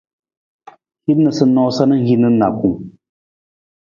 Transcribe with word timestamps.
Hin 1.05 1.19
noosanoosa 1.25 1.83
na 1.87 1.95
hiwung 2.05 2.21
na 2.21 2.29
nijakung. 2.31 2.75